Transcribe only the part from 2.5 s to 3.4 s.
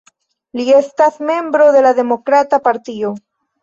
Partio.